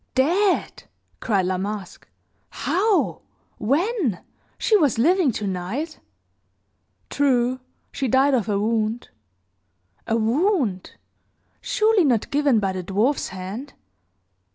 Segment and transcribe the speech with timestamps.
[0.15, 0.85] "Dead!"
[1.19, 2.07] cried La Masque.
[2.49, 3.21] "How?
[3.59, 4.19] When?
[4.57, 5.99] She was living, tonight!"
[7.11, 7.59] "True!
[7.91, 9.09] She died of a wound."
[10.07, 10.95] "A wound?
[11.61, 13.73] Surely not given by the dwarfs hand?"